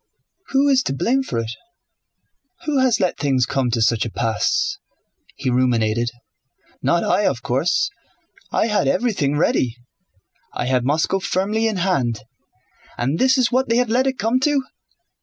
[0.47, 1.51] "Who is to blame for it?
[2.65, 4.79] Who has let things come to such a pass?"
[5.35, 6.09] he ruminated.
[6.81, 7.91] "Not I, of course.
[8.51, 9.77] I had everything ready.
[10.55, 12.21] I had Moscow firmly in hand.
[12.97, 14.63] And this is what they have let it come to!